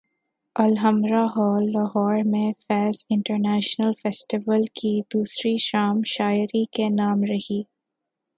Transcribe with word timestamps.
Alhamra 0.55 1.23
hall 1.27 1.65
Lahore 1.71 2.23
میں 2.25 2.51
Faiz 2.59 3.03
international 3.09 3.91
festival 4.01 4.65
کی 4.75 4.99
دوسری 5.13 5.55
شام 5.61 6.01
شاعری 6.07 6.63
کے 6.73 6.89
نام 6.91 7.23
رہی 7.23 7.61